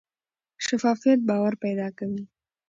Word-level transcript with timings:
شفافیت 0.65 1.19
باور 1.27 1.53
پیدا 1.63 1.87
کوي 1.97 2.23